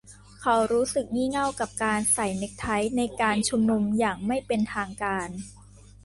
[0.41, 2.67] เขารู้สึกงี่เง่ากับการใส่เน็คไท
[2.97, 5.29] ในการชุมนุมอย่างไม่เป็นทางการ